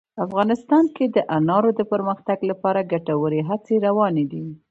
افغانستان 0.25 0.85
کې 0.95 1.05
د 1.15 1.17
انارو 1.37 1.71
د 1.79 1.81
پرمختګ 1.91 2.37
لپاره 2.49 2.87
ګټورې 2.93 3.41
هڅې 3.49 3.75
روانې 3.87 4.25
دي. 4.31 4.45